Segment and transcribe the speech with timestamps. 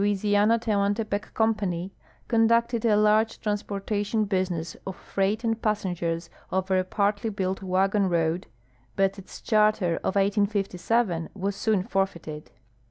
[0.01, 1.93] siana Tehuantei)ec Company
[2.27, 8.09] conducted a large trans])ortation Imsi ness of freight and passengers over a partly built Avagon
[8.09, 8.47] road,
[8.95, 12.49] but its charter of 1857 AA^as soon forfeited.